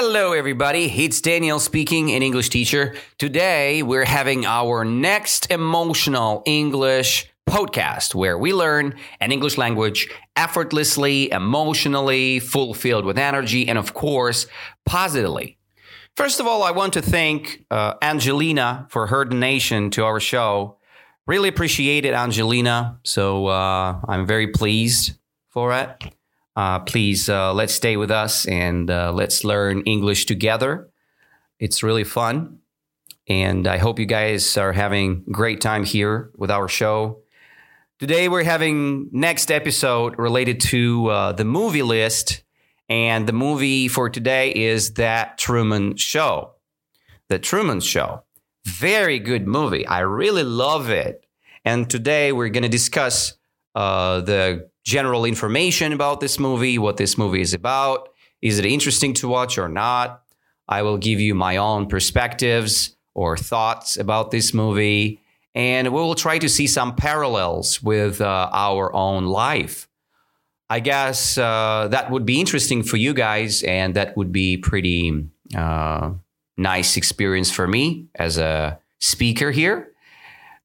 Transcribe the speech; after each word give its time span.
Hello, 0.00 0.32
everybody. 0.32 0.84
It's 0.84 1.20
Daniel 1.20 1.58
speaking, 1.58 2.12
an 2.12 2.22
English 2.22 2.50
teacher. 2.50 2.94
Today, 3.18 3.82
we're 3.82 4.04
having 4.04 4.46
our 4.46 4.84
next 4.84 5.50
emotional 5.50 6.44
English 6.46 7.28
podcast 7.50 8.14
where 8.14 8.38
we 8.38 8.54
learn 8.54 8.94
an 9.18 9.32
English 9.32 9.58
language 9.58 10.08
effortlessly, 10.36 11.32
emotionally, 11.32 12.38
fulfilled 12.38 13.06
with 13.06 13.18
energy, 13.18 13.68
and 13.68 13.76
of 13.76 13.92
course, 13.92 14.46
positively. 14.86 15.58
First 16.16 16.38
of 16.38 16.46
all, 16.46 16.62
I 16.62 16.70
want 16.70 16.92
to 16.92 17.02
thank 17.02 17.64
uh, 17.68 17.94
Angelina 18.00 18.86
for 18.90 19.08
her 19.08 19.24
donation 19.24 19.90
to 19.90 20.04
our 20.04 20.20
show. 20.20 20.78
Really 21.26 21.48
appreciate 21.48 22.04
it, 22.04 22.14
Angelina. 22.14 23.00
So 23.02 23.48
uh, 23.48 23.98
I'm 24.06 24.26
very 24.26 24.46
pleased 24.46 25.18
for 25.48 25.72
it. 25.72 26.14
Uh, 26.58 26.80
please 26.80 27.28
uh, 27.28 27.54
let's 27.54 27.72
stay 27.72 27.96
with 27.96 28.10
us 28.10 28.44
and 28.48 28.90
uh, 28.90 29.12
let's 29.12 29.44
learn 29.44 29.80
English 29.82 30.26
together. 30.26 30.90
It's 31.60 31.84
really 31.84 32.02
fun. 32.02 32.58
And 33.28 33.68
I 33.68 33.76
hope 33.78 34.00
you 34.00 34.06
guys 34.06 34.56
are 34.56 34.72
having 34.72 35.22
great 35.30 35.60
time 35.60 35.84
here 35.84 36.32
with 36.36 36.50
our 36.50 36.66
show. 36.66 37.20
Today 38.00 38.28
we're 38.28 38.42
having 38.42 39.08
next 39.12 39.52
episode 39.52 40.18
related 40.18 40.58
to 40.62 41.06
uh, 41.06 41.30
the 41.30 41.44
movie 41.44 41.84
list. 41.84 42.42
And 42.88 43.28
the 43.28 43.32
movie 43.32 43.86
for 43.86 44.10
today 44.10 44.52
is 44.52 44.94
That 44.94 45.38
Truman 45.38 45.94
Show. 45.94 46.54
The 47.28 47.38
Truman 47.38 47.78
Show. 47.78 48.24
Very 48.66 49.20
good 49.20 49.46
movie. 49.46 49.86
I 49.86 50.00
really 50.00 50.42
love 50.42 50.90
it. 50.90 51.24
And 51.64 51.88
today 51.88 52.32
we're 52.32 52.48
going 52.48 52.64
to 52.64 52.68
discuss 52.68 53.37
uh, 53.78 54.20
the 54.22 54.68
general 54.82 55.24
information 55.24 55.92
about 55.92 56.18
this 56.18 56.40
movie, 56.40 56.78
what 56.78 56.96
this 56.96 57.16
movie 57.16 57.40
is 57.40 57.54
about. 57.54 58.08
Is 58.42 58.58
it 58.58 58.66
interesting 58.66 59.14
to 59.14 59.28
watch 59.28 59.56
or 59.56 59.68
not? 59.68 60.24
I 60.68 60.82
will 60.82 60.98
give 60.98 61.20
you 61.20 61.32
my 61.36 61.58
own 61.58 61.86
perspectives 61.86 62.96
or 63.14 63.36
thoughts 63.36 63.96
about 63.96 64.32
this 64.32 64.52
movie, 64.52 65.20
and 65.54 65.86
we 65.92 66.00
will 66.00 66.16
try 66.16 66.38
to 66.38 66.48
see 66.48 66.66
some 66.66 66.96
parallels 66.96 67.80
with 67.80 68.20
uh, 68.20 68.50
our 68.52 68.92
own 68.92 69.26
life. 69.26 69.88
I 70.68 70.80
guess 70.80 71.38
uh, 71.38 71.86
that 71.92 72.10
would 72.10 72.26
be 72.26 72.40
interesting 72.40 72.82
for 72.82 72.96
you 72.96 73.14
guys, 73.14 73.62
and 73.62 73.94
that 73.94 74.16
would 74.16 74.32
be 74.32 74.56
pretty 74.56 75.28
uh, 75.56 76.10
nice 76.56 76.96
experience 76.96 77.52
for 77.52 77.68
me 77.68 78.08
as 78.16 78.38
a 78.38 78.80
speaker 78.98 79.52
here. 79.52 79.92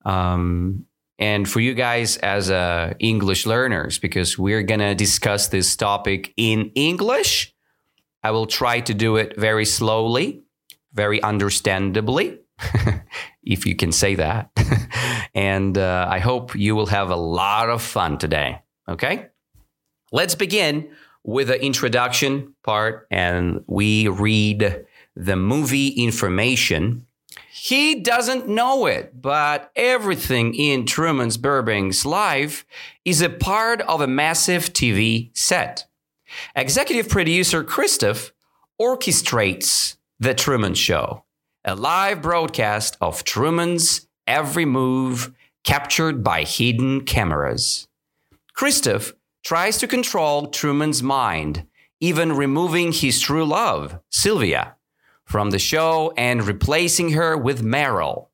Um, 0.03 0.87
and 1.23 1.49
for 1.49 1.61
you 1.61 1.73
guys 1.73 2.17
as 2.17 2.51
uh, 2.51 2.93
English 2.99 3.45
learners, 3.45 3.97
because 3.97 4.37
we're 4.37 4.61
gonna 4.61 4.93
discuss 4.93 5.47
this 5.47 5.73
topic 5.77 6.33
in 6.35 6.69
English. 6.75 7.55
I 8.23 8.31
will 8.31 8.45
try 8.45 8.81
to 8.81 8.93
do 8.93 9.15
it 9.15 9.39
very 9.39 9.63
slowly, 9.63 10.43
very 10.93 11.23
understandably, 11.23 12.39
if 13.43 13.65
you 13.65 13.73
can 13.73 13.93
say 13.93 14.15
that. 14.15 14.51
and 15.33 15.77
uh, 15.77 16.07
I 16.09 16.19
hope 16.19 16.55
you 16.55 16.75
will 16.75 16.87
have 16.87 17.09
a 17.09 17.15
lot 17.15 17.69
of 17.69 17.81
fun 17.81 18.17
today. 18.17 18.61
Okay, 18.89 19.27
let's 20.11 20.35
begin 20.35 20.89
with 21.23 21.47
the 21.47 21.63
introduction 21.63 22.53
part, 22.65 23.07
and 23.09 23.63
we 23.65 24.09
read 24.09 24.85
the 25.15 25.37
movie 25.37 25.87
information 25.87 27.05
he 27.63 28.01
doesn't 28.01 28.47
know 28.47 28.85
it, 28.87 29.21
but 29.21 29.71
everything 29.75 30.53
in 30.53 30.85
Truman's 30.85 31.37
Burbank's 31.37 32.05
life 32.05 32.65
is 33.05 33.21
a 33.21 33.29
part 33.29 33.81
of 33.81 34.01
a 34.01 34.07
massive 34.07 34.73
TV 34.73 35.29
set. 35.33 35.85
Executive 36.55 37.09
producer 37.09 37.63
Christof 37.63 38.31
orchestrates 38.81 39.95
The 40.19 40.33
Truman 40.33 40.73
Show, 40.73 41.23
a 41.63 41.75
live 41.75 42.21
broadcast 42.21 42.97
of 42.99 43.23
Truman's 43.23 44.07
every 44.27 44.65
move 44.65 45.33
captured 45.63 46.23
by 46.23 46.43
hidden 46.43 47.05
cameras. 47.05 47.87
Christof 48.57 49.13
tries 49.45 49.77
to 49.77 49.87
control 49.87 50.47
Truman's 50.47 51.01
mind, 51.01 51.65
even 52.01 52.33
removing 52.33 52.91
his 52.91 53.19
true 53.21 53.45
love, 53.45 53.99
Sylvia 54.09 54.75
from 55.25 55.49
the 55.51 55.59
show 55.59 56.13
and 56.17 56.45
replacing 56.45 57.11
her 57.11 57.37
with 57.37 57.63
Meryl. 57.63 58.27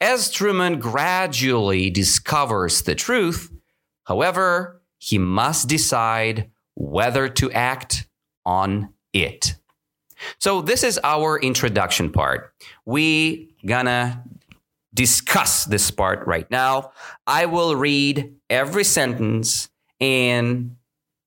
As 0.00 0.30
Truman 0.30 0.80
gradually 0.80 1.88
discovers 1.90 2.82
the 2.82 2.94
truth, 2.94 3.50
however, 4.04 4.82
he 4.98 5.18
must 5.18 5.68
decide 5.68 6.50
whether 6.74 7.28
to 7.28 7.50
act 7.52 8.06
on 8.44 8.90
it. 9.12 9.54
So 10.38 10.60
this 10.60 10.82
is 10.82 11.00
our 11.02 11.38
introduction 11.38 12.10
part. 12.10 12.52
We 12.84 13.54
gonna 13.64 14.24
discuss 14.92 15.64
this 15.64 15.90
part 15.90 16.26
right 16.26 16.50
now. 16.50 16.92
I 17.26 17.46
will 17.46 17.76
read 17.76 18.34
every 18.48 18.84
sentence 18.84 19.68
and 20.00 20.76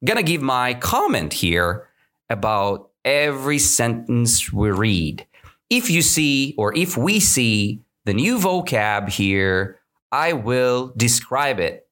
gonna 0.06 0.24
give 0.24 0.42
my 0.42 0.74
comment 0.76 1.34
here 1.34 1.88
about 2.30 2.92
every 3.08 3.58
sentence 3.58 4.52
we 4.52 4.70
read. 4.70 5.26
If 5.70 5.90
you 5.90 6.02
see, 6.02 6.54
or 6.58 6.76
if 6.76 6.98
we 6.98 7.22
see 7.22 7.80
the 8.04 8.14
new 8.14 8.38
vocab 8.38 9.08
here, 9.08 9.80
I 10.12 10.34
will 10.34 10.94
describe 10.98 11.62
it, 11.62 11.88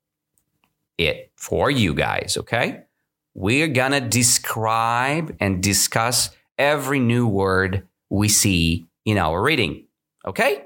it 0.97 1.31
for 1.37 1.71
you 1.71 1.93
guys, 1.93 2.35
okay? 2.37 2.81
We're 3.33 3.69
gonna 3.69 4.01
describe 4.01 5.37
and 5.39 5.63
discuss 5.63 6.31
every 6.57 6.99
new 6.99 7.27
word 7.27 7.87
we 8.09 8.27
see 8.27 8.85
in 9.05 9.17
our 9.17 9.41
reading, 9.41 9.85
okay? 10.25 10.65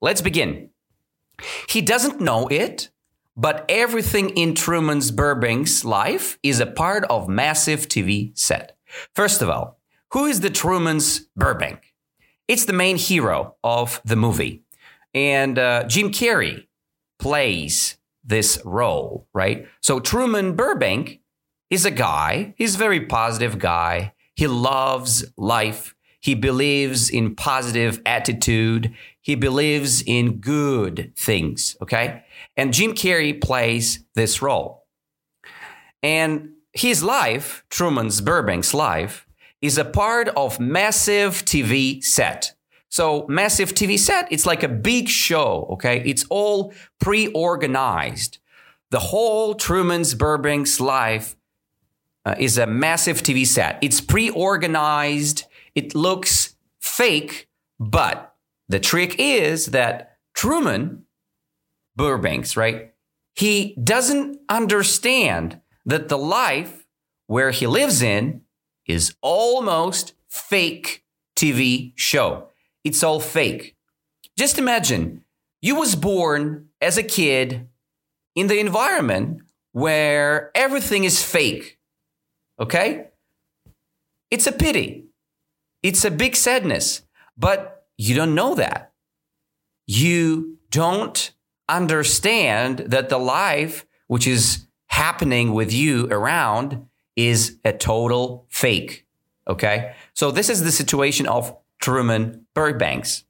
Let's 0.00 0.20
begin. 0.20 0.70
He 1.68 1.80
doesn't 1.80 2.20
know 2.20 2.46
it, 2.48 2.90
but 3.36 3.64
everything 3.68 4.30
in 4.30 4.54
Truman's 4.54 5.10
Burbank's 5.10 5.84
life 5.84 6.38
is 6.44 6.60
a 6.60 6.66
part 6.66 7.04
of 7.10 7.28
massive 7.28 7.88
TV 7.88 8.36
set. 8.38 8.76
First 9.14 9.42
of 9.42 9.50
all, 9.50 9.77
who 10.12 10.26
is 10.26 10.40
the 10.40 10.50
Truman's 10.50 11.28
Burbank? 11.36 11.94
It's 12.46 12.64
the 12.64 12.72
main 12.72 12.96
hero 12.96 13.56
of 13.62 14.00
the 14.04 14.16
movie. 14.16 14.62
And 15.14 15.58
uh, 15.58 15.84
Jim 15.84 16.10
Carrey 16.10 16.66
plays 17.18 17.98
this 18.24 18.60
role, 18.64 19.28
right? 19.34 19.66
So 19.82 20.00
Truman 20.00 20.54
Burbank 20.54 21.20
is 21.70 21.84
a 21.84 21.90
guy, 21.90 22.54
he's 22.56 22.74
a 22.74 22.78
very 22.78 23.06
positive 23.06 23.58
guy. 23.58 24.14
He 24.34 24.46
loves 24.46 25.24
life. 25.36 25.94
He 26.20 26.34
believes 26.34 27.10
in 27.10 27.34
positive 27.34 28.00
attitude. 28.06 28.94
He 29.20 29.34
believes 29.34 30.00
in 30.02 30.38
good 30.38 31.12
things, 31.16 31.76
okay? 31.82 32.22
And 32.56 32.72
Jim 32.72 32.92
Carrey 32.92 33.40
plays 33.40 34.04
this 34.14 34.40
role. 34.40 34.86
And 36.02 36.50
his 36.72 37.02
life, 37.02 37.64
Truman's 37.68 38.20
Burbank's 38.20 38.72
life, 38.72 39.26
is 39.60 39.78
a 39.78 39.84
part 39.84 40.28
of 40.28 40.60
massive 40.60 41.44
TV 41.44 42.02
set. 42.02 42.54
So 42.88 43.26
massive 43.28 43.74
TV 43.74 43.98
set, 43.98 44.28
it's 44.30 44.46
like 44.46 44.62
a 44.62 44.68
big 44.68 45.08
show, 45.08 45.66
okay? 45.72 46.02
It's 46.06 46.24
all 46.30 46.72
pre-organized. 47.00 48.38
The 48.90 49.00
whole 49.00 49.54
Truman's 49.54 50.14
Burbank's 50.14 50.80
life 50.80 51.36
uh, 52.24 52.34
is 52.38 52.56
a 52.56 52.66
massive 52.66 53.22
TV 53.22 53.46
set. 53.46 53.78
It's 53.82 54.00
pre-organized. 54.00 55.44
It 55.74 55.94
looks 55.94 56.56
fake, 56.80 57.48
but 57.78 58.34
the 58.68 58.80
trick 58.80 59.16
is 59.18 59.66
that 59.66 60.16
Truman 60.34 61.04
Burbanks, 61.96 62.56
right? 62.56 62.92
He 63.34 63.76
doesn't 63.82 64.38
understand 64.48 65.60
that 65.84 66.08
the 66.08 66.18
life 66.18 66.86
where 67.26 67.50
he 67.50 67.66
lives 67.66 68.02
in 68.02 68.42
is 68.88 69.14
almost 69.20 70.14
fake 70.28 71.04
TV 71.36 71.92
show. 71.94 72.48
It's 72.82 73.04
all 73.04 73.20
fake. 73.20 73.76
Just 74.36 74.58
imagine 74.58 75.24
you 75.60 75.76
was 75.76 75.94
born 75.94 76.68
as 76.80 76.96
a 76.96 77.02
kid 77.02 77.68
in 78.34 78.46
the 78.46 78.58
environment 78.58 79.42
where 79.72 80.50
everything 80.54 81.04
is 81.04 81.22
fake. 81.22 81.78
Okay? 82.58 83.08
It's 84.30 84.46
a 84.46 84.52
pity. 84.52 85.04
It's 85.82 86.04
a 86.04 86.10
big 86.10 86.34
sadness, 86.34 87.02
but 87.36 87.86
you 87.96 88.14
don't 88.14 88.34
know 88.34 88.54
that. 88.54 88.92
You 89.86 90.58
don't 90.70 91.32
understand 91.68 92.78
that 92.78 93.08
the 93.08 93.18
life 93.18 93.86
which 94.06 94.26
is 94.26 94.66
happening 94.86 95.52
with 95.52 95.72
you 95.72 96.08
around 96.10 96.87
is 97.18 97.58
a 97.64 97.72
total 97.72 98.46
fake. 98.48 99.04
Okay. 99.48 99.92
So 100.14 100.30
this 100.30 100.48
is 100.48 100.62
the 100.62 100.72
situation 100.72 101.26
of 101.26 101.54
Truman 101.80 102.46
Burbanks. 102.54 103.24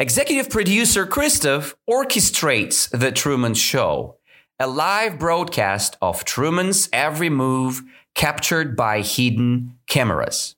Executive 0.00 0.50
producer 0.50 1.06
Christof 1.06 1.74
orchestrates 1.88 2.90
the 2.90 3.12
Truman 3.12 3.54
Show, 3.54 4.16
a 4.58 4.66
live 4.66 5.20
broadcast 5.20 5.96
of 6.02 6.24
Truman's 6.24 6.88
every 6.92 7.30
move 7.30 7.82
captured 8.14 8.76
by 8.76 9.02
hidden 9.02 9.78
cameras. 9.86 10.56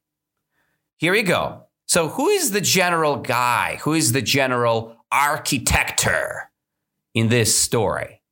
Here 0.97 1.13
we 1.13 1.23
go. 1.23 1.65
So, 1.87 2.09
who 2.09 2.29
is 2.29 2.51
the 2.51 2.63
general 2.63 3.17
guy? 3.17 3.79
Who 3.83 3.93
is 3.93 4.13
the 4.13 4.23
general 4.23 4.97
architector 5.13 6.47
in 7.15 7.29
this 7.29 7.59
story? 7.59 8.23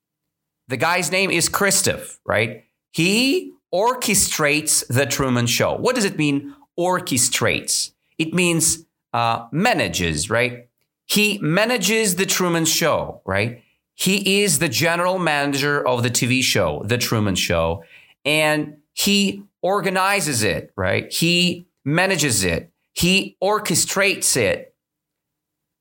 The 0.68 0.78
guy's 0.78 1.10
name 1.10 1.30
is 1.30 1.50
Christoph, 1.50 2.18
right? 2.24 2.64
He 2.94 3.52
orchestrates 3.72 4.86
the 4.86 5.04
Truman 5.04 5.46
Show. 5.46 5.74
What 5.74 5.96
does 5.96 6.04
it 6.04 6.16
mean, 6.16 6.54
orchestrates? 6.78 7.90
It 8.18 8.32
means 8.32 8.86
uh, 9.12 9.48
manages, 9.50 10.30
right? 10.30 10.68
He 11.06 11.38
manages 11.42 12.14
the 12.14 12.24
Truman 12.24 12.66
Show, 12.66 13.20
right? 13.24 13.62
He 13.94 14.42
is 14.42 14.60
the 14.60 14.68
general 14.68 15.18
manager 15.18 15.86
of 15.86 16.04
the 16.04 16.10
TV 16.10 16.40
show, 16.40 16.82
The 16.84 16.96
Truman 16.96 17.34
Show, 17.34 17.82
and 18.24 18.76
he 18.92 19.42
organizes 19.60 20.44
it, 20.44 20.72
right? 20.76 21.12
He 21.12 21.66
manages 21.84 22.44
it. 22.44 22.70
He 22.92 23.36
orchestrates 23.42 24.36
it. 24.36 24.76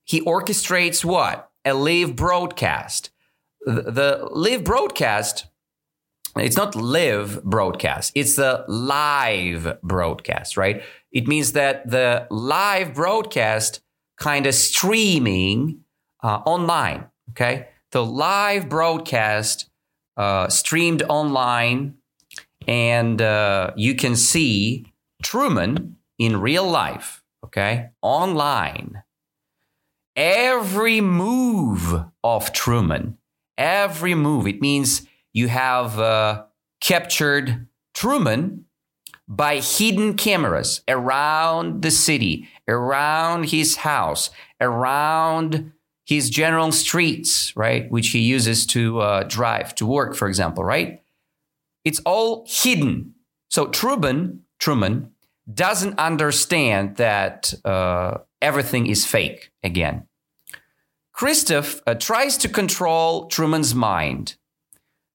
He 0.03 0.21
orchestrates 0.21 1.05
what? 1.05 1.51
A 1.63 1.75
live 1.75 2.15
broadcast. 2.15 3.11
The, 3.65 4.27
live 4.31 4.63
broadcast, 4.63 5.45
it's 6.35 6.57
not 6.57 6.75
live 6.75 7.43
broadcast, 7.43 8.11
it's 8.15 8.35
the 8.35 8.65
live 8.67 9.77
broadcast, 9.83 10.57
right? 10.57 10.83
It 11.11 11.27
means 11.27 11.51
that 11.51 11.89
the 11.89 12.27
live 12.31 12.93
broadcast 12.93 13.81
kind 14.17 14.47
of 14.47 14.55
streaming 14.55 15.81
uh, 16.23 16.41
online, 16.45 17.05
okay? 17.31 17.67
The 17.91 18.03
live 18.03 18.69
broadcast 18.69 19.69
uh, 20.17 20.47
streamed 20.49 21.03
online, 21.03 21.95
and 22.67 23.21
uh, 23.21 23.71
you 23.75 23.93
can 23.95 24.15
see 24.15 24.87
Truman 25.21 25.97
in 26.17 26.39
real 26.39 26.67
life, 26.67 27.23
okay, 27.45 27.89
online. 28.01 29.03
Every 30.15 31.01
move 31.01 32.05
of 32.23 32.53
Truman, 32.53 33.17
every 33.57 34.15
move, 34.15 34.47
it 34.47 34.61
means 34.61 35.07
you 35.33 35.47
have 35.47 35.99
uh, 35.99 36.43
captured 36.79 37.67
Truman 37.93 38.65
by 39.27 39.57
hidden 39.57 40.15
cameras 40.15 40.81
around 40.87 41.81
the 41.81 41.91
city, 41.91 42.47
around 42.67 43.49
his 43.49 43.77
house, 43.77 44.29
around 44.61 45.71
his 46.05 46.29
general 46.29 46.71
streets, 46.71 47.55
right, 47.55 47.89
which 47.89 48.09
he 48.09 48.19
uses 48.19 48.65
to 48.67 48.99
uh, 48.99 49.23
drive 49.23 49.73
to 49.75 49.85
work, 49.85 50.15
for 50.15 50.27
example, 50.27 50.63
right? 50.63 51.01
It's 51.85 51.99
all 52.05 52.45
hidden. 52.47 53.15
So 53.49 53.67
Truman, 53.67 54.41
Truman 54.59 55.11
doesn't 55.51 55.97
understand 55.99 56.97
that 56.97 57.53
uh, 57.65 58.19
everything 58.41 58.87
is 58.87 59.05
fake 59.05 59.51
again. 59.63 60.07
Christof 61.15 61.81
uh, 61.85 61.93
tries 61.95 62.37
to 62.37 62.49
control 62.49 63.27
Truman's 63.27 63.75
mind. 63.75 64.35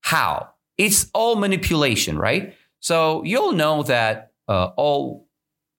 How? 0.08 0.54
It's 0.78 1.10
all 1.12 1.36
manipulation, 1.36 2.16
right? 2.16 2.54
So 2.80 3.22
you'll 3.24 3.52
know 3.52 3.82
that 3.82 4.32
uh, 4.48 4.70
all 4.74 5.28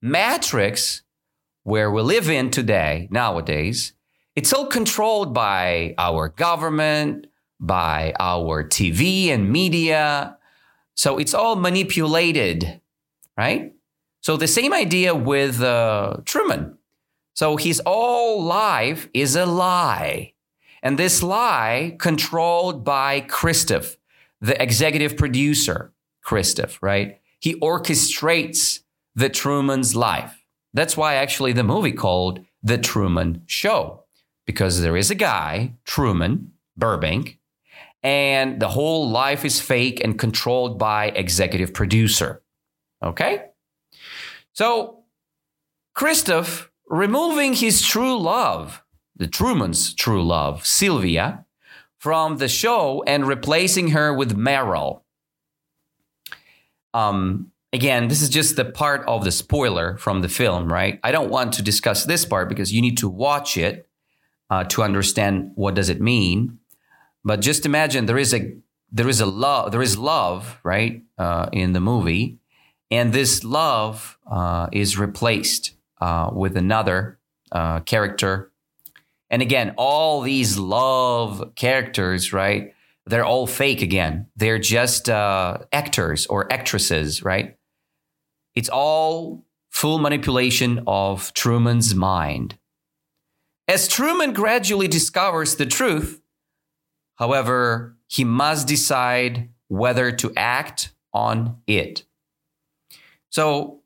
matrix 0.03 1.01
where 1.63 1.89
we 1.89 2.03
live 2.03 2.29
in 2.29 2.51
today, 2.51 3.07
nowadays, 3.09 3.93
it's 4.35 4.53
all 4.53 4.67
controlled 4.67 5.33
by 5.33 5.95
our 5.97 6.29
government, 6.29 7.25
by 7.59 8.13
our 8.19 8.63
TV 8.63 9.29
and 9.29 9.49
media. 9.49 10.37
So 10.95 11.17
it's 11.17 11.33
all 11.33 11.55
manipulated, 11.55 12.81
right? 13.35 13.73
So 14.21 14.37
the 14.37 14.47
same 14.47 14.73
idea 14.73 15.15
with 15.15 15.59
uh, 15.59 16.17
Truman. 16.25 16.77
So 17.33 17.57
his 17.57 17.81
all 17.83 18.43
life 18.43 19.09
is 19.11 19.35
a 19.35 19.47
lie. 19.47 20.33
And 20.83 20.99
this 20.99 21.23
lie 21.23 21.97
controlled 21.99 22.85
by 22.85 23.21
Christof, 23.21 23.95
the 24.41 24.61
executive 24.61 25.17
producer, 25.17 25.93
Christof, 26.25 26.77
right? 26.81 27.19
He 27.39 27.55
orchestrates 27.55 28.81
the 29.15 29.29
Truman's 29.29 29.95
life. 29.95 30.45
That's 30.73 30.95
why 30.95 31.15
actually 31.15 31.53
the 31.53 31.63
movie 31.63 31.91
called 31.91 32.45
The 32.61 32.77
Truman 32.77 33.43
Show 33.47 34.05
because 34.45 34.81
there 34.81 34.97
is 34.97 35.11
a 35.11 35.15
guy, 35.15 35.75
Truman 35.85 36.53
Burbank, 36.75 37.37
and 38.01 38.59
the 38.59 38.69
whole 38.69 39.09
life 39.09 39.45
is 39.45 39.61
fake 39.61 40.01
and 40.03 40.17
controlled 40.17 40.79
by 40.79 41.09
executive 41.09 41.71
producer. 41.73 42.41
Okay? 43.03 43.45
So, 44.53 45.03
Christof 45.95 46.69
removing 46.87 47.53
his 47.53 47.81
true 47.81 48.17
love, 48.17 48.81
the 49.15 49.27
Truman's 49.27 49.93
true 49.93 50.25
love, 50.25 50.65
Sylvia, 50.65 51.45
from 51.99 52.37
the 52.37 52.47
show 52.47 53.03
and 53.05 53.27
replacing 53.27 53.89
her 53.89 54.13
with 54.13 54.35
Meryl. 54.35 55.01
Um, 56.93 57.51
again, 57.71 58.07
this 58.07 58.21
is 58.21 58.29
just 58.29 58.55
the 58.55 58.65
part 58.65 59.05
of 59.07 59.23
the 59.23 59.31
spoiler 59.31 59.97
from 59.97 60.21
the 60.21 60.29
film, 60.29 60.71
right? 60.71 60.99
I 61.03 61.11
don't 61.11 61.29
want 61.29 61.53
to 61.53 61.61
discuss 61.61 62.05
this 62.05 62.25
part 62.25 62.49
because 62.49 62.73
you 62.73 62.81
need 62.81 62.97
to 62.97 63.09
watch 63.09 63.57
it 63.57 63.87
uh, 64.49 64.63
to 64.65 64.81
understand 64.81 65.51
what 65.55 65.75
does 65.75 65.89
it 65.89 66.01
mean. 66.01 66.59
But 67.23 67.41
just 67.41 67.65
imagine 67.65 68.05
there 68.05 68.17
is 68.17 68.33
a 68.33 68.55
there 68.91 69.09
is 69.09 69.21
a 69.21 69.25
love 69.27 69.71
there 69.71 69.83
is 69.83 69.99
love 69.99 70.59
right 70.63 71.03
uh, 71.17 71.49
in 71.51 71.73
the 71.73 71.79
movie, 71.79 72.39
and 72.89 73.13
this 73.13 73.43
love 73.43 74.17
uh, 74.25 74.67
is 74.71 74.97
replaced 74.97 75.73
uh, 76.01 76.31
with 76.33 76.55
another 76.57 77.19
uh, 77.51 77.81
character. 77.81 78.48
And 79.29 79.41
again, 79.41 79.73
all 79.77 80.21
these 80.21 80.57
love 80.57 81.53
characters, 81.55 82.33
right? 82.33 82.73
They're 83.05 83.25
all 83.25 83.47
fake 83.47 83.81
again. 83.81 84.27
They're 84.35 84.59
just 84.59 85.09
uh, 85.09 85.59
actors 85.71 86.25
or 86.27 86.51
actresses, 86.51 87.23
right? 87.23 87.57
It's 88.55 88.69
all 88.69 89.45
full 89.69 89.99
manipulation 89.99 90.83
of 90.87 91.33
Truman's 91.33 91.95
mind. 91.95 92.57
As 93.67 93.87
Truman 93.87 94.33
gradually 94.33 94.87
discovers 94.87 95.55
the 95.55 95.65
truth, 95.65 96.21
however, 97.15 97.97
he 98.07 98.23
must 98.23 98.67
decide 98.67 99.49
whether 99.67 100.11
to 100.11 100.33
act 100.35 100.91
on 101.13 101.57
it. 101.67 102.03
So 103.29 103.81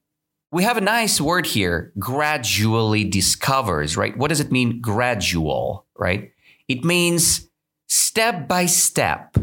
we 0.53 0.63
have 0.63 0.77
a 0.77 0.81
nice 0.81 1.19
word 1.19 1.45
here 1.45 1.91
gradually 1.97 3.03
discovers, 3.03 3.97
right? 3.97 4.15
What 4.17 4.29
does 4.29 4.39
it 4.39 4.51
mean, 4.51 4.81
gradual, 4.81 5.85
right? 5.97 6.31
It 6.67 6.83
means 6.83 7.49
step 7.87 8.47
by 8.47 8.67
step. 8.67 9.35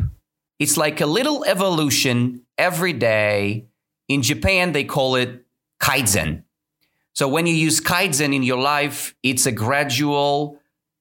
It's 0.59 0.77
like 0.77 1.01
a 1.01 1.07
little 1.07 1.45
evolution 1.45 2.43
every 2.57 2.93
day. 2.93 3.67
In 4.09 4.23
Japan, 4.23 4.73
they 4.73 4.85
call 4.85 5.17
it 5.17 5.45
kaizen, 5.81 6.45
so 7.13 7.29
when 7.29 7.47
you 7.47 7.55
use 7.55 7.81
Kaizen 7.81 8.35
in 8.35 8.43
your 8.43 8.59
life, 8.59 9.15
it's 9.23 9.47
a 9.47 9.53
gradual 9.53 10.59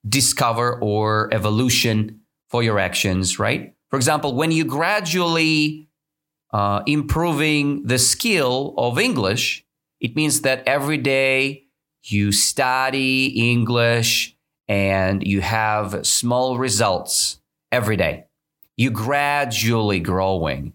discover 0.08 0.78
or 0.82 1.34
evolution 1.34 2.22
for 2.50 2.64
your 2.64 2.80
actions, 2.80 3.40
right? 3.40 3.74
For 3.90 3.96
example, 3.96 4.36
when 4.36 4.52
you 4.52 4.66
gradually 4.66 5.88
uh, 6.52 6.82
improving 6.86 7.84
the 7.86 8.00
skill 8.00 8.74
of 8.78 9.00
English, 9.00 9.66
it 10.00 10.16
means 10.16 10.42
that 10.42 10.64
every 10.66 10.98
day 10.98 11.66
you 12.04 12.32
study 12.32 13.52
English 13.52 14.36
and 14.68 15.26
you 15.26 15.42
have 15.42 16.06
small 16.06 16.58
results 16.58 17.40
every 17.72 17.98
day. 17.98 18.26
You 18.78 18.92
gradually 18.92 20.00
growing. 20.00 20.74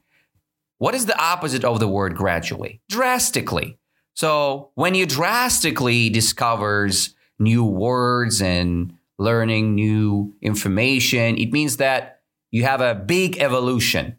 What 0.79 0.95
is 0.95 1.07
the 1.07 1.19
opposite 1.19 1.65
of 1.65 1.81
the 1.81 1.89
word 1.89 2.17
gradually? 2.17 2.83
Drastically. 2.89 3.79
So 4.15 4.71
when 4.75 4.95
you 4.95 5.07
drastically 5.07 6.11
discovers 6.11 7.15
new 7.39 7.65
words 7.65 8.43
and 8.43 8.95
learning 9.19 9.75
new 9.75 10.35
information, 10.43 11.39
it 11.39 11.53
means 11.53 11.79
that 11.79 12.21
you 12.51 12.65
have 12.65 12.81
a 12.81 12.95
big 12.95 13.39
evolution, 13.39 14.17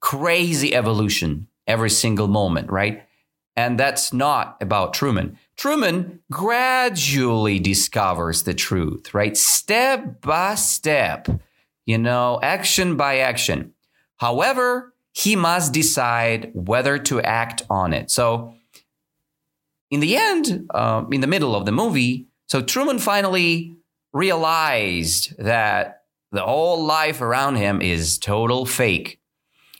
crazy 0.00 0.74
evolution 0.74 1.48
every 1.66 1.90
single 1.90 2.28
moment, 2.28 2.70
right? 2.70 3.07
And 3.58 3.76
that's 3.76 4.12
not 4.12 4.56
about 4.60 4.94
Truman. 4.94 5.36
Truman 5.56 6.20
gradually 6.30 7.58
discovers 7.58 8.44
the 8.44 8.54
truth, 8.54 9.12
right? 9.12 9.36
Step 9.36 10.20
by 10.20 10.54
step, 10.54 11.26
you 11.84 11.98
know, 11.98 12.38
action 12.40 12.96
by 12.96 13.18
action. 13.18 13.72
However, 14.18 14.94
he 15.12 15.34
must 15.34 15.72
decide 15.72 16.52
whether 16.54 16.98
to 17.10 17.20
act 17.20 17.62
on 17.68 17.92
it. 17.92 18.12
So 18.12 18.54
in 19.90 19.98
the 19.98 20.14
end, 20.16 20.68
uh, 20.72 21.04
in 21.10 21.20
the 21.20 21.26
middle 21.26 21.56
of 21.56 21.66
the 21.66 21.72
movie, 21.72 22.28
so 22.46 22.62
Truman 22.62 23.00
finally 23.00 23.74
realized 24.12 25.34
that 25.36 26.04
The 26.30 26.42
whole 26.42 26.84
life 26.84 27.20
around 27.20 27.56
him 27.56 27.80
is 27.80 28.18
total 28.18 28.66
fake. 28.66 29.20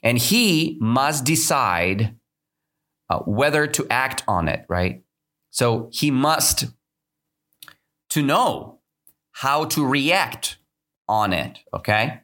And 0.03 0.17
he 0.17 0.79
must 0.81 1.25
decide 1.25 2.17
uh, 3.11 3.19
whether 3.21 3.67
to 3.67 3.87
act 3.91 4.23
on 4.29 4.49
it, 4.49 4.65
right? 4.69 5.03
So 5.51 5.89
he 5.93 6.11
must 6.11 6.67
to 8.11 8.23
know 8.23 8.79
how 9.33 9.65
to 9.67 9.87
react 9.87 10.59
on 11.09 11.33
it, 11.33 11.59
okay? 11.73 12.21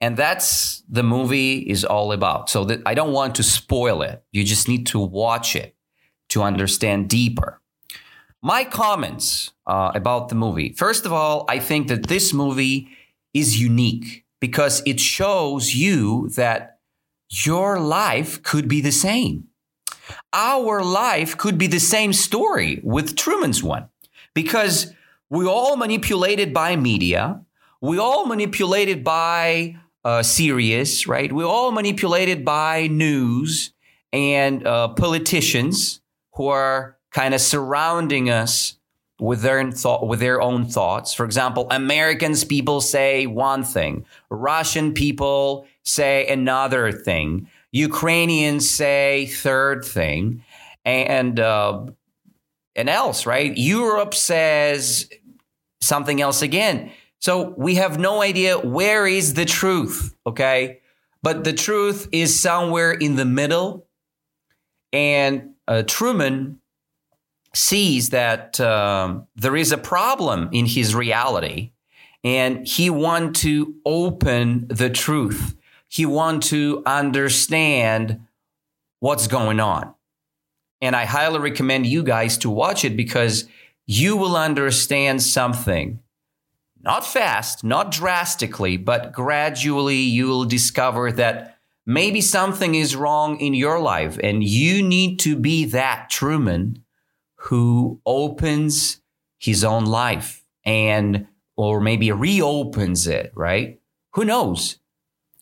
And 0.00 0.16
that's 0.16 0.82
the 0.88 1.02
movie 1.02 1.58
is 1.58 1.84
all 1.84 2.12
about. 2.12 2.48
So 2.50 2.64
that 2.64 2.80
I 2.86 2.94
don't 2.94 3.12
want 3.12 3.34
to 3.36 3.42
spoil 3.42 4.02
it. 4.02 4.22
You 4.32 4.44
just 4.44 4.68
need 4.68 4.86
to 4.88 4.98
watch 4.98 5.56
it 5.56 5.74
to 6.30 6.42
understand 6.42 7.08
deeper. 7.08 7.60
My 8.42 8.62
comments 8.64 9.52
uh, 9.66 9.90
about 9.94 10.28
the 10.28 10.36
movie. 10.36 10.72
First 10.72 11.04
of 11.04 11.12
all, 11.12 11.44
I 11.48 11.58
think 11.58 11.88
that 11.88 12.06
this 12.06 12.32
movie 12.32 12.88
is 13.34 13.60
unique 13.60 14.24
because 14.40 14.82
it 14.86 15.00
shows 15.00 15.74
you 15.74 16.28
that 16.36 16.78
your 17.30 17.80
life 17.80 18.42
could 18.42 18.68
be 18.68 18.80
the 18.80 18.92
same. 18.92 19.47
Our 20.32 20.82
life 20.82 21.36
could 21.36 21.58
be 21.58 21.66
the 21.66 21.80
same 21.80 22.12
story 22.12 22.80
with 22.82 23.16
Truman's 23.16 23.62
one 23.62 23.88
because 24.34 24.92
we 25.30 25.46
all 25.46 25.76
manipulated 25.76 26.54
by 26.54 26.76
media. 26.76 27.42
We 27.80 27.98
all 27.98 28.26
manipulated 28.26 29.04
by 29.04 29.76
uh, 30.04 30.22
Sirius, 30.22 31.06
right? 31.06 31.32
We're 31.32 31.44
all 31.44 31.70
manipulated 31.72 32.44
by 32.44 32.86
news 32.86 33.72
and 34.12 34.66
uh, 34.66 34.88
politicians 34.88 36.00
who 36.34 36.48
are 36.48 36.96
kind 37.10 37.34
of 37.34 37.40
surrounding 37.40 38.30
us 38.30 38.76
with 39.20 39.42
their 39.42 39.70
thought 39.72 40.06
with 40.06 40.20
their 40.20 40.40
own 40.40 40.64
thoughts. 40.64 41.12
For 41.12 41.24
example, 41.24 41.66
Americans 41.70 42.44
people 42.44 42.80
say 42.80 43.26
one 43.26 43.64
thing, 43.64 44.06
Russian 44.30 44.94
people 44.94 45.66
say 45.82 46.26
another 46.28 46.92
thing, 46.92 47.48
Ukrainians 47.72 48.70
say 48.70 49.26
third 49.26 49.84
thing, 49.84 50.44
and 50.84 51.38
uh, 51.38 51.86
and 52.74 52.88
else, 52.88 53.26
right? 53.26 53.56
Europe 53.56 54.14
says 54.14 55.10
something 55.80 56.20
else 56.20 56.42
again. 56.42 56.92
So 57.20 57.54
we 57.56 57.74
have 57.76 57.98
no 57.98 58.22
idea 58.22 58.58
where 58.58 59.06
is 59.06 59.34
the 59.34 59.44
truth, 59.44 60.14
okay? 60.26 60.80
But 61.22 61.44
the 61.44 61.52
truth 61.52 62.08
is 62.12 62.40
somewhere 62.40 62.92
in 62.92 63.16
the 63.16 63.24
middle. 63.24 63.88
And 64.92 65.54
uh, 65.66 65.82
Truman 65.82 66.60
sees 67.54 68.10
that 68.10 68.60
um, 68.60 69.26
there 69.34 69.56
is 69.56 69.72
a 69.72 69.78
problem 69.78 70.48
in 70.52 70.66
his 70.66 70.94
reality 70.94 71.72
and 72.22 72.66
he 72.66 72.90
want 72.90 73.36
to 73.36 73.74
open 73.84 74.66
the 74.68 74.90
truth. 74.90 75.56
He 75.88 76.06
want 76.06 76.42
to 76.44 76.82
understand 76.86 78.20
what's 79.00 79.26
going 79.26 79.60
on. 79.60 79.94
And 80.80 80.94
I 80.94 81.04
highly 81.04 81.40
recommend 81.40 81.86
you 81.86 82.02
guys 82.02 82.38
to 82.38 82.50
watch 82.50 82.84
it 82.84 82.96
because 82.96 83.46
you 83.86 84.16
will 84.16 84.36
understand 84.36 85.22
something 85.22 86.00
not 86.80 87.04
fast, 87.04 87.64
not 87.64 87.90
drastically, 87.90 88.76
but 88.76 89.12
gradually 89.12 89.96
you 89.96 90.28
will 90.28 90.44
discover 90.44 91.10
that 91.12 91.58
maybe 91.86 92.20
something 92.20 92.74
is 92.74 92.94
wrong 92.94 93.40
in 93.40 93.54
your 93.54 93.80
life 93.80 94.18
and 94.22 94.44
you 94.44 94.82
need 94.82 95.18
to 95.20 95.34
be 95.34 95.64
that 95.66 96.08
Truman 96.08 96.84
who 97.36 98.00
opens 98.06 99.00
his 99.38 99.64
own 99.64 99.86
life 99.86 100.44
and 100.64 101.26
or 101.56 101.80
maybe 101.80 102.12
reopens 102.12 103.06
it, 103.06 103.32
right? 103.34 103.80
Who 104.14 104.24
knows? 104.24 104.77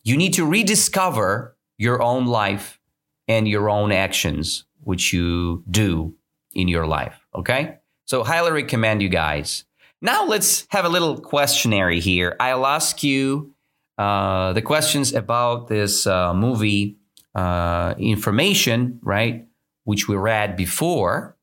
You 0.07 0.17
need 0.17 0.33
to 0.33 0.45
rediscover 0.45 1.55
your 1.77 2.01
own 2.01 2.25
life 2.25 2.79
and 3.27 3.47
your 3.47 3.69
own 3.69 3.91
actions 3.91 4.65
which 4.83 5.11
you 5.11 5.63
do 5.69 6.15
in 6.53 6.67
your 6.67 6.87
life, 6.87 7.27
okay? 7.35 7.79
So 8.05 8.23
highly 8.23 8.51
recommend 8.51 9.01
you 9.01 9.09
guys 9.09 9.65
now 10.01 10.25
let's 10.25 10.67
have 10.69 10.85
a 10.85 10.89
little 10.89 11.19
questionnaire 11.19 11.89
here. 11.89 12.35
I'll 12.39 12.67
ask 12.67 13.03
you 13.03 13.53
uh, 13.97 14.53
the 14.53 14.61
questions 14.61 15.13
about 15.13 15.67
this 15.67 16.05
uh, 16.05 16.33
movie 16.33 16.97
uh, 17.33 17.95
information, 17.97 18.99
right, 19.01 19.47
which 19.85 20.07
we 20.07 20.15
read 20.15 20.55
before, 20.55 21.35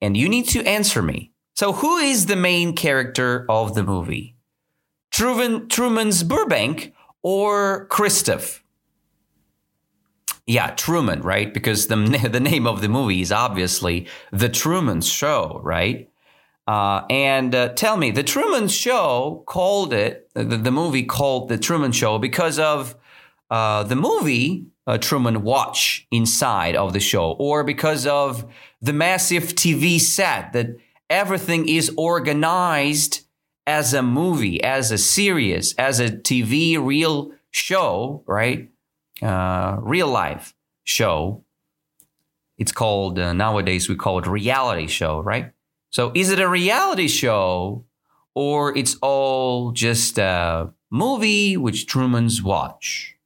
and 0.00 0.16
you 0.16 0.28
need 0.28 0.48
to 0.48 0.64
answer 0.64 1.02
me. 1.02 1.32
So, 1.54 1.72
who 1.72 1.98
is 1.98 2.26
the 2.26 2.36
main 2.36 2.74
character 2.74 3.46
of 3.48 3.74
the 3.74 3.84
movie? 3.84 4.36
Truman, 5.10 5.68
Truman's 5.68 6.22
Burbank 6.24 6.92
or 7.24 7.88
Christof? 7.88 8.60
Yeah, 10.46 10.70
Truman, 10.70 11.22
right? 11.22 11.52
Because 11.52 11.88
the, 11.88 11.96
the 12.30 12.38
name 12.38 12.68
of 12.68 12.80
the 12.80 12.88
movie 12.88 13.20
is 13.20 13.32
obviously 13.32 14.06
The 14.30 14.48
Truman 14.48 15.00
Show, 15.00 15.60
right? 15.64 16.08
Uh, 16.68 17.02
and 17.10 17.54
uh, 17.54 17.70
tell 17.70 17.96
me, 17.96 18.10
the 18.10 18.22
Truman 18.22 18.68
Show 18.68 19.42
called 19.46 19.92
it, 19.92 20.30
the, 20.34 20.44
the, 20.44 20.70
movie 20.70 21.02
called 21.02 21.48
The 21.48 21.58
Truman 21.58 21.92
Show 21.92 22.18
because 22.18 22.58
of 22.58 22.94
uh, 23.50 23.82
the 23.82 23.96
movie 23.96 24.66
uh, 24.86 24.96
Truman 24.96 25.42
Watch 25.42 26.06
inside 26.10 26.74
of 26.76 26.92
the 26.92 27.00
show, 27.00 27.32
or 27.32 27.64
because 27.64 28.06
of 28.06 28.46
the 28.80 28.94
massive 28.94 29.44
TV 29.54 30.00
set 30.00 30.52
that 30.54 30.76
everything 31.10 31.68
is 31.68 31.92
organized 31.96 33.23
as 33.66 33.94
a 33.94 34.02
movie, 34.02 34.62
as 34.62 34.90
a 34.90 34.98
series, 34.98 35.74
as 35.74 36.00
a 36.00 36.10
TV 36.10 36.82
real 36.82 37.32
show, 37.50 38.22
right? 38.26 38.70
Uh, 39.22 39.78
real 39.80 40.08
life 40.08 40.54
show. 40.84 41.44
It's 42.58 42.72
called, 42.72 43.18
uh, 43.18 43.32
nowadays 43.32 43.88
we 43.88 43.96
call 43.96 44.18
it 44.18 44.26
reality 44.26 44.86
show, 44.86 45.20
right? 45.20 45.52
So 45.90 46.12
is 46.14 46.30
it 46.30 46.40
a 46.40 46.48
reality 46.48 47.08
show 47.08 47.84
or 48.34 48.76
it's 48.76 48.96
all 49.00 49.72
just 49.72 50.18
a 50.18 50.70
movie 50.90 51.56
which 51.56 51.86
Truman's 51.86 52.42
watch? 52.42 53.16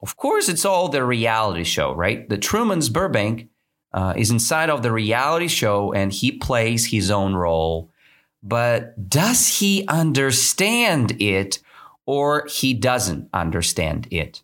Of 0.00 0.16
course, 0.16 0.48
it's 0.48 0.64
all 0.64 0.88
the 0.88 1.04
reality 1.04 1.64
show, 1.64 1.92
right? 1.92 2.28
The 2.28 2.38
Truman's 2.38 2.88
Burbank 2.88 3.48
uh, 3.92 4.14
is 4.16 4.30
inside 4.30 4.70
of 4.70 4.82
the 4.82 4.92
reality 4.92 5.48
show 5.48 5.92
and 5.92 6.12
he 6.12 6.32
plays 6.32 6.86
his 6.86 7.10
own 7.10 7.34
role. 7.34 7.90
But 8.42 9.08
does 9.08 9.58
he 9.58 9.86
understand 9.88 11.20
it 11.20 11.58
or 12.06 12.46
he 12.48 12.74
doesn't 12.74 13.28
understand 13.32 14.08
it? 14.10 14.42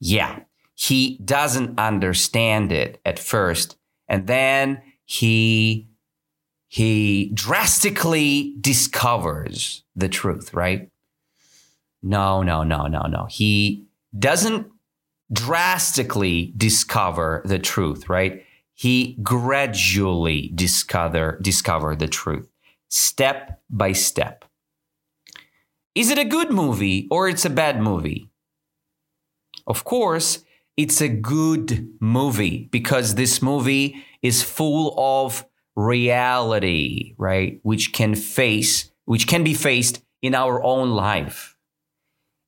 Yeah, 0.00 0.40
he 0.74 1.18
doesn't 1.24 1.78
understand 1.78 2.72
it 2.72 3.00
at 3.04 3.18
first. 3.18 3.76
And 4.08 4.26
then 4.26 4.82
he 5.04 5.88
he 6.68 7.30
drastically 7.34 8.54
discovers 8.60 9.84
the 9.94 10.08
truth, 10.08 10.54
right? 10.54 10.88
No, 12.02 12.42
no, 12.42 12.62
no, 12.64 12.86
no, 12.86 13.02
no. 13.02 13.26
He 13.30 13.84
doesn't 14.18 14.68
drastically 15.30 16.52
discover 16.56 17.42
the 17.44 17.58
truth, 17.58 18.08
right? 18.08 18.44
He 18.82 19.16
gradually 19.22 20.50
discover 20.52 21.38
discover 21.40 21.94
the 21.94 22.08
truth, 22.08 22.48
step 22.90 23.62
by 23.70 23.92
step. 23.92 24.44
Is 25.94 26.10
it 26.10 26.18
a 26.18 26.24
good 26.24 26.50
movie 26.50 27.06
or 27.08 27.28
it's 27.28 27.44
a 27.44 27.50
bad 27.62 27.80
movie? 27.80 28.28
Of 29.68 29.84
course, 29.84 30.42
it's 30.76 31.00
a 31.00 31.08
good 31.08 31.94
movie 32.00 32.68
because 32.72 33.14
this 33.14 33.40
movie 33.40 34.02
is 34.20 34.42
full 34.42 34.96
of 34.98 35.46
reality, 35.76 37.14
right? 37.18 37.60
Which 37.62 37.92
can 37.92 38.16
face, 38.16 38.90
which 39.04 39.28
can 39.28 39.44
be 39.44 39.54
faced 39.54 40.02
in 40.22 40.34
our 40.34 40.60
own 40.60 40.90
life. 40.90 41.56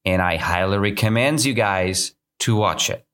And 0.05 0.21
I 0.21 0.39
highly 0.39 0.79
recommend 0.79 1.45
you 1.45 1.55
guys 1.55 2.17
to 2.41 2.57
watch 2.57 2.91
it. 2.91 3.07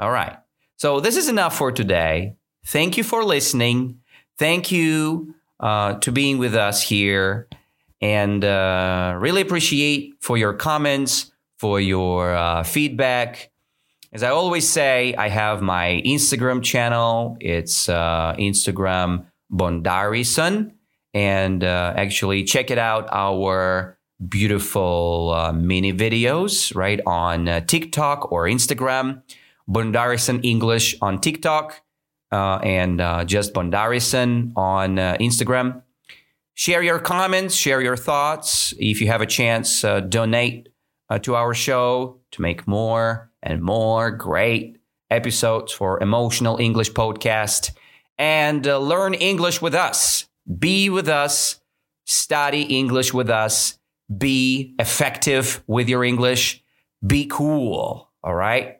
All 0.00 0.10
right. 0.10 0.38
So 0.80 0.98
this 0.98 1.18
is 1.18 1.28
enough 1.28 1.58
for 1.58 1.70
today. 1.70 2.36
Thank 2.64 2.96
you 2.96 3.04
for 3.04 3.22
listening. 3.22 4.00
Thank 4.38 4.72
you 4.72 5.34
uh, 5.60 5.98
to 5.98 6.10
being 6.10 6.38
with 6.38 6.54
us 6.54 6.80
here, 6.80 7.48
and 8.00 8.42
uh, 8.42 9.14
really 9.18 9.42
appreciate 9.42 10.14
for 10.20 10.38
your 10.38 10.54
comments, 10.54 11.32
for 11.58 11.78
your 11.80 12.34
uh, 12.34 12.62
feedback 12.62 13.50
as 14.12 14.24
I 14.24 14.30
always 14.30 14.68
say, 14.68 15.14
I 15.14 15.28
have 15.28 15.62
my 15.62 16.02
Instagram 16.04 16.64
channel. 16.64 17.36
It's 17.40 17.88
uh, 17.88 18.34
Instagram 18.38 19.26
Bondarison. 19.52 20.72
And 21.14 21.62
uh, 21.62 21.94
actually, 21.96 22.42
check 22.42 22.72
it 22.72 22.78
out 22.78 23.08
our 23.12 23.98
beautiful 24.28 25.32
uh, 25.32 25.52
mini 25.52 25.92
videos, 25.92 26.74
right, 26.74 27.00
on 27.06 27.64
TikTok 27.66 28.32
or 28.32 28.46
Instagram. 28.46 29.22
Bondarison 29.70 30.44
English 30.44 30.96
on 31.00 31.20
TikTok 31.20 31.80
uh, 32.32 32.56
and 32.56 33.00
uh, 33.00 33.24
just 33.24 33.54
Bondarison 33.54 34.52
on 34.56 34.96
Instagram. 34.96 35.82
share 36.54 36.82
your 36.82 36.98
comments, 36.98 37.54
share 37.54 37.80
your 37.80 37.96
thoughts. 37.96 38.74
If 38.78 39.00
you 39.00 39.06
have 39.06 39.22
a 39.22 39.26
chance, 39.26 39.84
uh, 39.84 40.00
donate 40.00 40.68
uh, 41.08 41.18
to 41.20 41.34
our 41.34 41.54
show 41.54 42.20
to 42.32 42.42
make 42.42 42.66
more 42.66 43.30
and 43.42 43.62
more 43.62 44.10
great 44.10 44.78
episodes 45.10 45.72
for 45.72 46.00
Emotional 46.02 46.58
English 46.58 46.92
Podcast 46.92 47.72
and 48.18 48.66
uh, 48.66 48.78
learn 48.78 49.14
English 49.14 49.62
with 49.62 49.74
us. 49.74 50.28
Be 50.58 50.90
with 50.90 51.08
us, 51.08 51.60
study 52.06 52.62
English 52.62 53.14
with 53.14 53.30
us, 53.30 53.78
be 54.18 54.74
effective 54.78 55.62
with 55.66 55.88
your 55.88 56.04
English, 56.04 56.62
be 57.06 57.26
cool. 57.26 58.10
All 58.22 58.34
right. 58.34 58.79